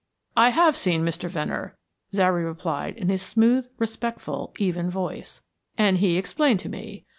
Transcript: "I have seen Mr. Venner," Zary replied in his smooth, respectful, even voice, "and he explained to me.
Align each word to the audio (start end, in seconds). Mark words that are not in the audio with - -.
"I 0.35 0.49
have 0.49 0.75
seen 0.77 1.03
Mr. 1.05 1.29
Venner," 1.29 1.77
Zary 2.11 2.43
replied 2.43 2.97
in 2.97 3.09
his 3.09 3.21
smooth, 3.21 3.67
respectful, 3.77 4.51
even 4.57 4.89
voice, 4.89 5.43
"and 5.77 5.99
he 5.99 6.17
explained 6.17 6.59
to 6.61 6.69
me. 6.69 7.05